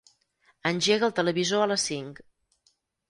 Engega 0.69 1.07
el 1.09 1.13
televisor 1.19 1.67
a 1.67 1.67
les 1.73 1.85
cinc. 1.91 2.23